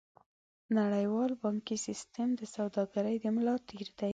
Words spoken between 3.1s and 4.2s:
د ملا تیر دی.